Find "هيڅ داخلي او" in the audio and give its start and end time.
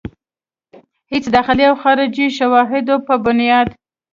1.11-1.75